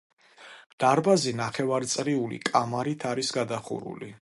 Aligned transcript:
დარბაზი 0.83 1.33
ნახევარწრიული 1.41 2.41
კამარით 2.51 3.09
არის 3.13 3.33
გადახურული. 3.39 4.13